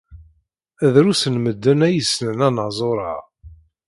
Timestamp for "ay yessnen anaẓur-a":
1.87-3.15